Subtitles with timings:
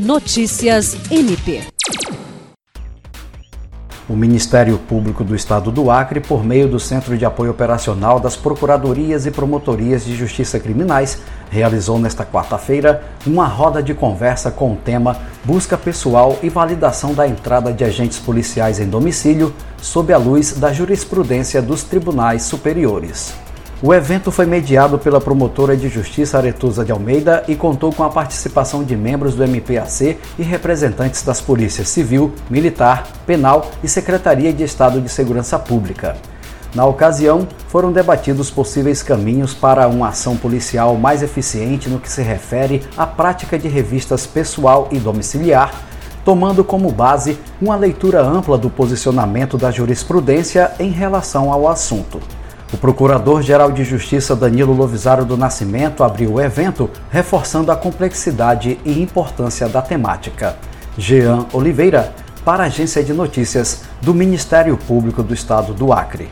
[0.00, 1.60] Notícias MP.
[4.08, 8.34] O Ministério Público do Estado do Acre, por meio do Centro de Apoio Operacional das
[8.34, 14.76] Procuradorias e Promotorias de Justiça Criminais, realizou nesta quarta-feira uma roda de conversa com o
[14.76, 20.54] tema Busca Pessoal e Validação da Entrada de Agentes Policiais em Domicílio, sob a luz
[20.54, 23.34] da jurisprudência dos Tribunais Superiores.
[23.82, 28.10] O evento foi mediado pela promotora de justiça Aretusa de Almeida e contou com a
[28.10, 34.64] participação de membros do MPAC e representantes das polícias civil, militar, penal e Secretaria de
[34.64, 36.18] Estado de Segurança Pública.
[36.74, 42.20] Na ocasião, foram debatidos possíveis caminhos para uma ação policial mais eficiente no que se
[42.20, 45.72] refere à prática de revistas pessoal e domiciliar,
[46.22, 52.20] tomando como base uma leitura ampla do posicionamento da jurisprudência em relação ao assunto.
[52.72, 59.02] O Procurador-Geral de Justiça Danilo Lovisaro do Nascimento abriu o evento, reforçando a complexidade e
[59.02, 60.56] importância da temática.
[60.96, 62.14] Jean Oliveira,
[62.44, 66.28] para a Agência de Notícias do Ministério Público do Estado do Acre.